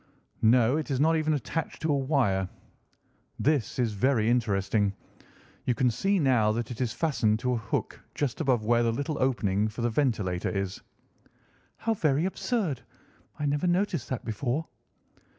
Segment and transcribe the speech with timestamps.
[0.41, 2.49] "No, it is not even attached to a wire.
[3.37, 4.95] This is very interesting.
[5.65, 8.91] You can see now that it is fastened to a hook just above where the
[8.91, 10.81] little opening for the ventilator is."
[11.77, 12.81] "How very absurd!
[13.37, 14.65] I never noticed that before."